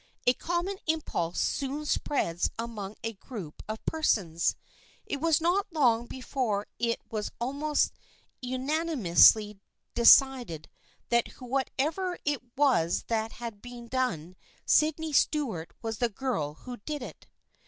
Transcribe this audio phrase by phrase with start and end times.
[0.25, 4.55] A com mon impulse soon spreads among a group of per sons.
[5.05, 7.93] It was not long before it was almost
[8.43, 9.59] unani mously
[9.93, 10.69] decided
[11.09, 17.03] that whatever it was that had been done, Sydney Stuart was the girl who did
[17.03, 17.27] it.